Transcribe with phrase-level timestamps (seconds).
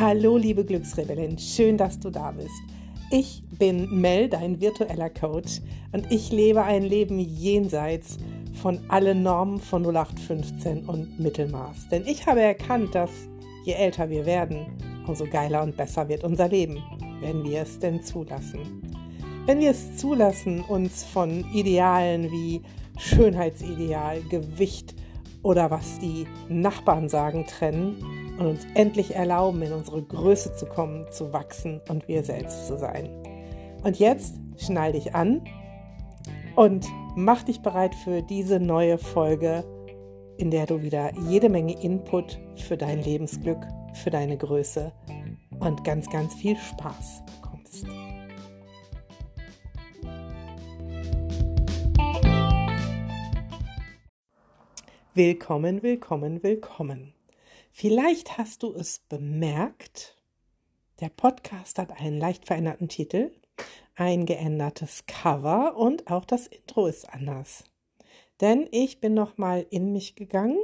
[0.00, 2.50] Hallo, liebe Glücksrebellin, schön, dass du da bist.
[3.12, 5.60] Ich bin Mel, dein virtueller Coach,
[5.92, 8.18] und ich lebe ein Leben jenseits
[8.60, 11.90] von allen Normen von 0815 und Mittelmaß.
[11.90, 13.10] Denn ich habe erkannt, dass
[13.64, 14.66] je älter wir werden,
[15.06, 16.82] umso geiler und besser wird unser Leben,
[17.20, 18.82] wenn wir es denn zulassen.
[19.46, 22.62] Wenn wir es zulassen, uns von Idealen wie
[22.98, 24.96] Schönheitsideal, Gewicht
[25.44, 31.06] oder was die Nachbarn sagen trennen und uns endlich erlauben, in unsere Größe zu kommen,
[31.10, 33.08] zu wachsen und wir selbst zu sein.
[33.82, 35.42] Und jetzt schnall dich an
[36.56, 39.64] und mach dich bereit für diese neue Folge,
[40.36, 43.60] in der du wieder jede Menge Input für dein Lebensglück,
[43.92, 44.92] für deine Größe
[45.60, 47.86] und ganz, ganz viel Spaß bekommst.
[55.14, 57.14] Willkommen, willkommen, willkommen.
[57.76, 60.16] Vielleicht hast du es bemerkt,
[61.00, 63.32] der Podcast hat einen leicht veränderten Titel,
[63.96, 67.64] ein geändertes Cover und auch das Intro ist anders.
[68.40, 70.60] Denn ich bin noch mal in mich gegangen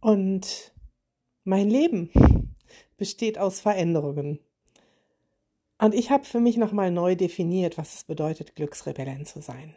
[0.00, 0.74] und
[1.44, 2.10] mein Leben
[2.96, 4.40] besteht aus Veränderungen.
[5.78, 9.76] Und ich habe für mich noch mal neu definiert, was es bedeutet, Glücksrebellin zu sein.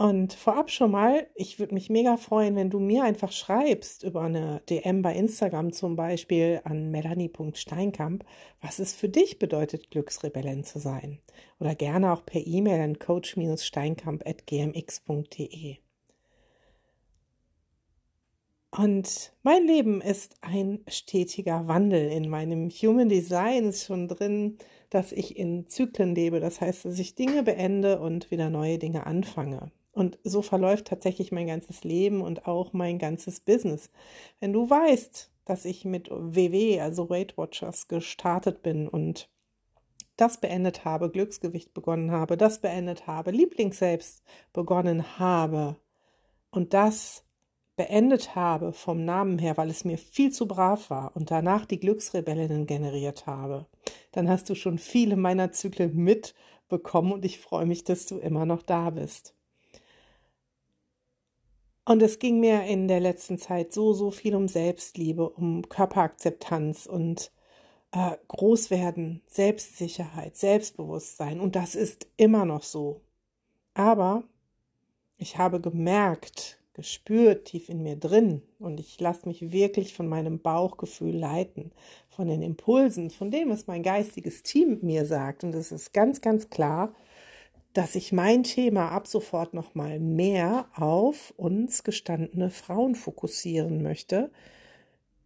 [0.00, 4.22] Und vorab schon mal, ich würde mich mega freuen, wenn du mir einfach schreibst über
[4.22, 8.24] eine DM bei Instagram zum Beispiel an melanie.steinkamp,
[8.62, 11.18] was es für dich bedeutet, Glücksrebellin zu sein.
[11.58, 15.76] Oder gerne auch per E-Mail an coach-steinkamp.gmx.de.
[18.70, 22.10] Und mein Leben ist ein stetiger Wandel.
[22.10, 24.56] In meinem Human Design ist schon drin,
[24.88, 26.40] dass ich in Zyklen lebe.
[26.40, 29.70] Das heißt, dass ich Dinge beende und wieder neue Dinge anfange.
[29.92, 33.90] Und so verläuft tatsächlich mein ganzes Leben und auch mein ganzes Business.
[34.38, 39.28] Wenn du weißt, dass ich mit WW, also Weight Watchers, gestartet bin und
[40.16, 45.76] das beendet habe, Glücksgewicht begonnen habe, das beendet habe, Lieblingsselbst begonnen habe
[46.50, 47.24] und das
[47.76, 51.80] beendet habe vom Namen her, weil es mir viel zu brav war und danach die
[51.80, 53.66] Glücksrebellinnen generiert habe,
[54.12, 58.44] dann hast du schon viele meiner Zyklen mitbekommen und ich freue mich, dass du immer
[58.44, 59.34] noch da bist.
[61.90, 66.86] Und es ging mir in der letzten Zeit so, so viel um Selbstliebe, um Körperakzeptanz
[66.86, 67.32] und
[67.90, 71.40] äh, Großwerden, Selbstsicherheit, Selbstbewusstsein.
[71.40, 73.00] Und das ist immer noch so.
[73.74, 74.22] Aber
[75.18, 80.38] ich habe gemerkt, gespürt tief in mir drin und ich lasse mich wirklich von meinem
[80.38, 81.72] Bauchgefühl leiten,
[82.08, 85.42] von den Impulsen, von dem, was mein geistiges Team mir sagt.
[85.42, 86.94] Und es ist ganz, ganz klar,
[87.72, 94.30] dass ich mein Thema ab sofort noch mal mehr auf uns gestandene Frauen fokussieren möchte,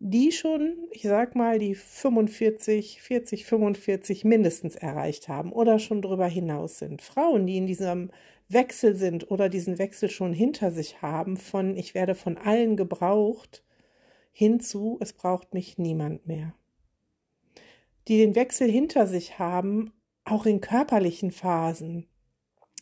[0.00, 6.26] die schon, ich sag mal, die 45, 40, 45 mindestens erreicht haben oder schon darüber
[6.26, 7.02] hinaus sind.
[7.02, 8.10] Frauen, die in diesem
[8.48, 13.64] Wechsel sind oder diesen Wechsel schon hinter sich haben, von ich werde von allen gebraucht,
[14.30, 16.54] hinzu, es braucht mich niemand mehr.
[18.06, 19.92] Die den Wechsel hinter sich haben,
[20.24, 22.06] auch in körperlichen Phasen,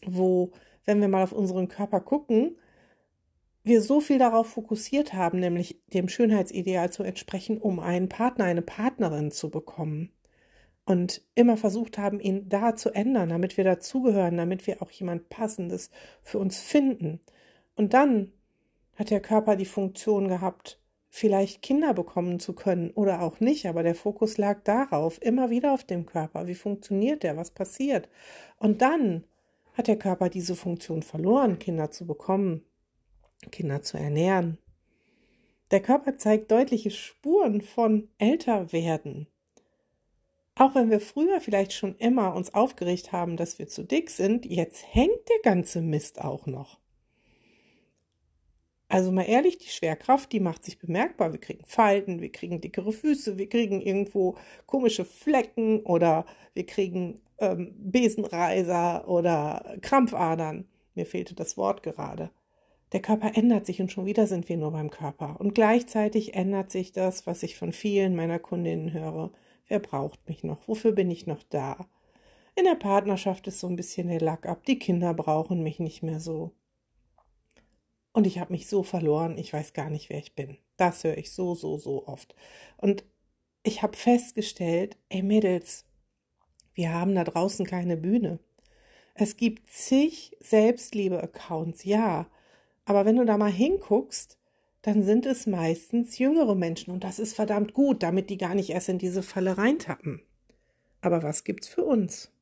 [0.04, 0.52] wo,
[0.84, 2.56] wenn wir mal auf unseren Körper gucken,
[3.64, 8.62] wir so viel darauf fokussiert haben, nämlich dem Schönheitsideal zu entsprechen, um einen Partner, eine
[8.62, 10.12] Partnerin zu bekommen.
[10.84, 15.28] Und immer versucht haben, ihn da zu ändern, damit wir dazugehören, damit wir auch jemand
[15.30, 15.90] Passendes
[16.22, 17.18] für uns finden.
[17.74, 18.32] Und dann
[18.94, 23.82] hat der Körper die Funktion gehabt, vielleicht Kinder bekommen zu können oder auch nicht, aber
[23.82, 26.46] der Fokus lag darauf, immer wieder auf dem Körper.
[26.46, 27.36] Wie funktioniert der?
[27.36, 28.08] Was passiert?
[28.58, 29.24] Und dann
[29.76, 32.64] hat der Körper diese Funktion verloren, Kinder zu bekommen,
[33.50, 34.58] Kinder zu ernähren.
[35.70, 39.26] Der Körper zeigt deutliche Spuren von Älterwerden.
[40.54, 44.46] Auch wenn wir früher vielleicht schon immer uns aufgeregt haben, dass wir zu dick sind,
[44.46, 46.78] jetzt hängt der ganze Mist auch noch.
[48.88, 51.32] Also mal ehrlich, die Schwerkraft, die macht sich bemerkbar.
[51.32, 56.24] Wir kriegen Falten, wir kriegen dickere Füße, wir kriegen irgendwo komische Flecken oder
[56.54, 60.68] wir kriegen ähm, Besenreiser oder Krampfadern.
[60.94, 62.30] Mir fehlte das Wort gerade.
[62.92, 65.40] Der Körper ändert sich und schon wieder sind wir nur beim Körper.
[65.40, 69.32] Und gleichzeitig ändert sich das, was ich von vielen meiner Kundinnen höre.
[69.66, 70.68] Wer braucht mich noch?
[70.68, 71.88] Wofür bin ich noch da?
[72.54, 74.64] In der Partnerschaft ist so ein bisschen der Lack ab.
[74.64, 76.52] Die Kinder brauchen mich nicht mehr so.
[78.16, 80.56] Und ich habe mich so verloren, ich weiß gar nicht, wer ich bin.
[80.78, 82.34] Das höre ich so, so, so oft.
[82.78, 83.04] Und
[83.62, 85.84] ich habe festgestellt, ey Mädels,
[86.72, 88.38] wir haben da draußen keine Bühne.
[89.12, 92.26] Es gibt zig Selbstliebe-Accounts, ja.
[92.86, 94.38] Aber wenn du da mal hinguckst,
[94.80, 98.70] dann sind es meistens jüngere Menschen und das ist verdammt gut, damit die gar nicht
[98.70, 100.22] erst in diese Falle reintappen.
[101.02, 102.32] Aber was gibt's für uns?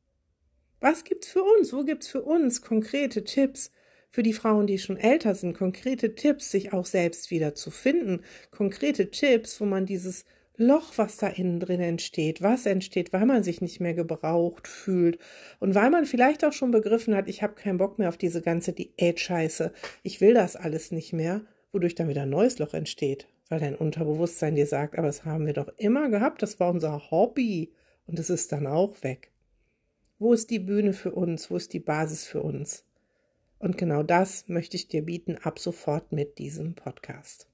[0.79, 1.73] Was gibt's für uns?
[1.73, 3.73] Wo gibt's für uns konkrete Tipps
[4.15, 5.55] für die Frauen, die schon älter sind?
[5.55, 8.21] Konkrete Tipps, sich auch selbst wieder zu finden.
[8.51, 10.25] Konkrete Tipps, wo man dieses
[10.57, 15.19] Loch, was da innen drin entsteht, was entsteht, weil man sich nicht mehr gebraucht fühlt
[15.59, 18.41] und weil man vielleicht auch schon begriffen hat, ich habe keinen Bock mehr auf diese
[18.41, 19.73] ganze Diät-Scheiße,
[20.05, 21.41] ich will das alles nicht mehr
[21.75, 25.45] wodurch dann wieder ein neues Loch entsteht, weil dein Unterbewusstsein dir sagt, aber das haben
[25.45, 27.73] wir doch immer gehabt, das war unser Hobby
[28.07, 29.33] und es ist dann auch weg.
[30.19, 31.51] Wo ist die Bühne für uns?
[31.51, 32.85] Wo ist die Basis für uns?
[33.59, 37.49] Und genau das möchte ich dir bieten ab sofort mit diesem Podcast.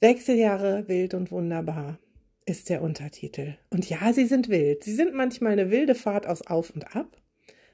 [0.00, 1.98] Wechseljahre wild und wunderbar
[2.44, 3.56] ist der Untertitel.
[3.70, 4.84] Und ja, sie sind wild.
[4.84, 7.20] Sie sind manchmal eine wilde Fahrt aus Auf und Ab.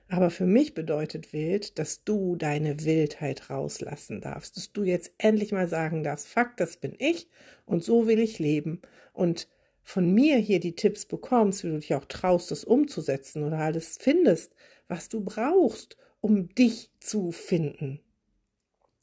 [0.08, 5.52] Aber für mich bedeutet wild, dass du deine Wildheit rauslassen darfst, dass du jetzt endlich
[5.52, 7.28] mal sagen darfst, fuck, das bin ich
[7.64, 8.82] und so will ich leben.
[9.12, 9.48] Und
[9.82, 13.98] von mir hier die Tipps bekommst, wie du dich auch traust, das umzusetzen oder alles
[14.00, 14.54] findest,
[14.86, 18.00] was du brauchst, um dich zu finden.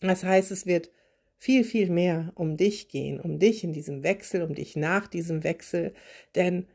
[0.02, 0.90] Das heißt, es wird
[1.38, 5.44] viel, viel mehr um dich gehen, um dich in diesem Wechsel, um dich nach diesem
[5.44, 5.94] Wechsel,
[6.34, 6.66] denn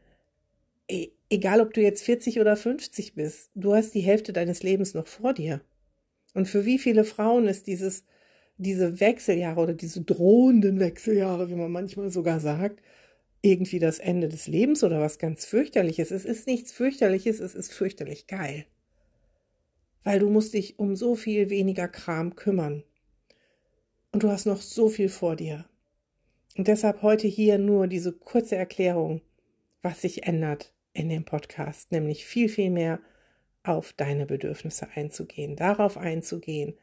[1.30, 5.06] egal ob du jetzt 40 oder 50 bist, du hast die Hälfte deines Lebens noch
[5.06, 5.62] vor dir.
[6.34, 8.04] Und für wie viele Frauen ist dieses,
[8.58, 12.82] diese Wechseljahre oder diese drohenden Wechseljahre, wie man manchmal sogar sagt,
[13.40, 16.10] irgendwie das Ende des Lebens oder was ganz fürchterliches.
[16.10, 18.66] Es ist nichts fürchterliches, es ist fürchterlich geil.
[20.04, 22.84] Weil du musst dich um so viel weniger Kram kümmern.
[24.12, 25.64] Und du hast noch so viel vor dir.
[26.56, 29.22] Und deshalb heute hier nur diese kurze Erklärung,
[29.82, 33.00] was sich ändert in dem Podcast, nämlich viel, viel mehr
[33.64, 36.74] auf deine Bedürfnisse einzugehen, darauf einzugehen,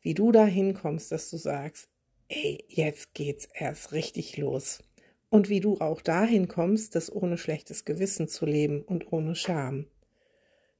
[0.00, 1.88] wie du da hinkommst, dass du sagst,
[2.28, 4.82] ey, jetzt geht's erst richtig los.
[5.28, 9.86] Und wie du auch dahin kommst, das ohne schlechtes Gewissen zu leben und ohne Scham.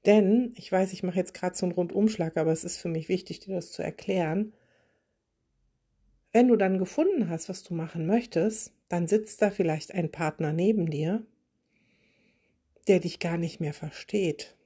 [0.06, 3.08] Denn, ich weiß, ich mache jetzt gerade so einen Rundumschlag, aber es ist für mich
[3.08, 4.52] wichtig, dir das zu erklären.
[6.32, 10.52] Wenn du dann gefunden hast, was du machen möchtest, dann sitzt da vielleicht ein Partner
[10.52, 11.24] neben dir,
[12.86, 14.56] der dich gar nicht mehr versteht,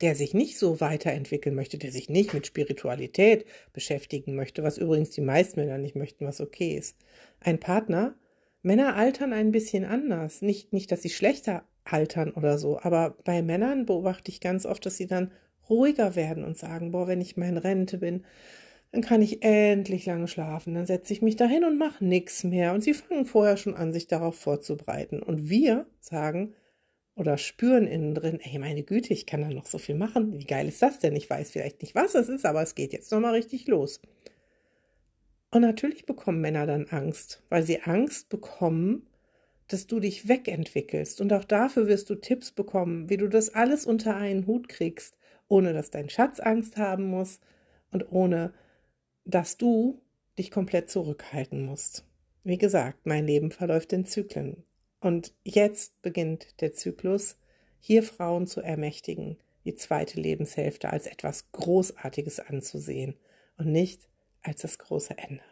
[0.00, 5.10] der sich nicht so weiterentwickeln möchte, der sich nicht mit Spiritualität beschäftigen möchte, was übrigens
[5.10, 6.98] die meisten Männer nicht möchten, was okay ist.
[7.40, 8.14] Ein Partner,
[8.60, 10.42] Männer altern ein bisschen anders.
[10.42, 14.84] Nicht, nicht, dass sie schlechter altern oder so, aber bei Männern beobachte ich ganz oft,
[14.86, 15.30] dass sie dann
[15.68, 18.24] ruhiger werden und sagen, boah, wenn ich mal in Rente bin,
[18.92, 20.74] dann kann ich endlich lange schlafen.
[20.74, 22.72] Dann setze ich mich dahin und mache nichts mehr.
[22.72, 25.20] Und sie fangen vorher schon an, sich darauf vorzubereiten.
[25.20, 26.54] Und wir sagen
[27.16, 30.38] oder spüren innen drin, ey, meine Güte, ich kann da noch so viel machen.
[30.38, 31.16] Wie geil ist das denn?
[31.16, 34.00] Ich weiß vielleicht nicht, was es ist, aber es geht jetzt nochmal richtig los.
[35.50, 39.06] Und natürlich bekommen Männer dann Angst, weil sie Angst bekommen,
[39.68, 41.20] dass du dich wegentwickelst.
[41.20, 45.16] Und auch dafür wirst du Tipps bekommen, wie du das alles unter einen Hut kriegst,
[45.48, 47.40] ohne dass dein Schatz Angst haben muss
[47.90, 48.52] und ohne
[49.24, 50.00] dass du
[50.38, 52.04] dich komplett zurückhalten musst.
[52.42, 54.64] Wie gesagt, mein Leben verläuft in Zyklen.
[55.00, 57.38] Und jetzt beginnt der Zyklus,
[57.80, 63.14] hier Frauen zu ermächtigen, die zweite Lebenshälfte als etwas Großartiges anzusehen
[63.56, 64.08] und nicht
[64.42, 65.42] als das große Ende.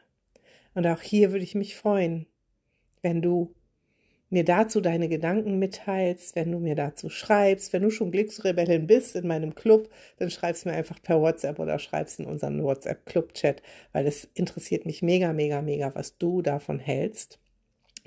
[0.75, 2.27] Und auch hier würde ich mich freuen,
[3.03, 3.55] wenn du
[4.32, 7.72] mir dazu deine Gedanken mitteilst, wenn du mir dazu schreibst.
[7.72, 11.79] Wenn du schon Glücksrebellin bist in meinem Club, dann schreibst mir einfach per WhatsApp oder
[11.79, 13.62] schreibst in unseren WhatsApp-Club-Chat,
[13.93, 17.39] weil es interessiert mich mega, mega, mega, was du davon hältst,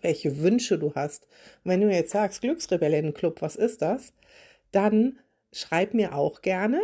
[0.01, 1.27] welche Wünsche du hast.
[1.63, 4.11] Und wenn du jetzt sagst, Glücksrebellinnen-Club, was ist das?
[4.71, 5.19] Dann
[5.51, 6.81] schreib mir auch gerne,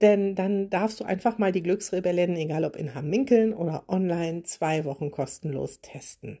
[0.00, 4.84] denn dann darfst du einfach mal die Glücksrebellinnen, egal ob in Hamminkeln oder online, zwei
[4.84, 6.38] Wochen kostenlos testen.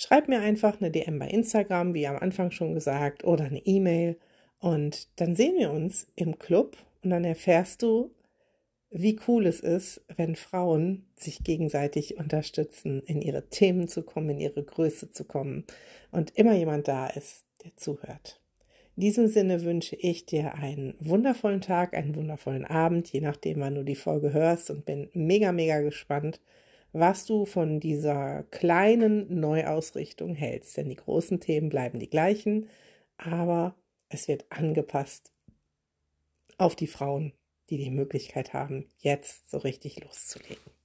[0.00, 4.16] Schreib mir einfach eine DM bei Instagram, wie am Anfang schon gesagt, oder eine E-Mail.
[4.60, 8.12] Und dann sehen wir uns im Club und dann erfährst du,
[8.90, 14.38] wie cool es ist, wenn Frauen sich gegenseitig unterstützen, in ihre Themen zu kommen, in
[14.38, 15.64] ihre Größe zu kommen
[16.12, 18.40] und immer jemand da ist, der zuhört.
[18.94, 23.74] In diesem Sinne wünsche ich dir einen wundervollen Tag, einen wundervollen Abend, je nachdem, wann
[23.74, 26.40] du die Folge hörst und bin mega, mega gespannt,
[26.92, 30.76] was du von dieser kleinen Neuausrichtung hältst.
[30.76, 32.68] Denn die großen Themen bleiben die gleichen,
[33.16, 33.74] aber
[34.08, 35.32] es wird angepasst
[36.56, 37.32] auf die Frauen,
[37.70, 40.77] die die Möglichkeit haben, jetzt so richtig loszulegen.